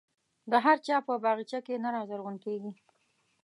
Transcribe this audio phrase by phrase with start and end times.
[0.51, 2.71] د هر چا په باغچه کې نه رازرغون کېږي.